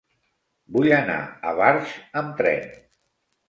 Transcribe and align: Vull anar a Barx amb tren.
Vull 0.77 0.89
anar 1.01 1.19
a 1.27 1.53
Barx 1.61 1.95
amb 2.25 2.35
tren. 2.43 2.69